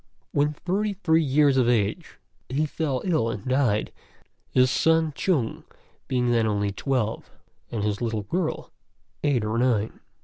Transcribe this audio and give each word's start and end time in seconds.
When 0.31 0.53
thirty 0.53 0.93
three 0.93 1.21
years 1.21 1.57
of 1.57 1.69
age 1.69 2.17
he 2.49 2.65
fell 2.65 3.03
ill 3.05 3.29
and 3.29 3.45
died, 3.45 3.91
his 4.49 4.71
son 4.71 5.13
Chung 5.15 5.63
being 6.07 6.31
then 6.31 6.47
only 6.47 6.71
twelve 6.71 7.29
and 7.69 7.83
his 7.83 8.01
little 8.01 8.23
girl 8.23 8.71
eight 9.23 9.45
or 9.45 9.59
nine. 9.59 9.99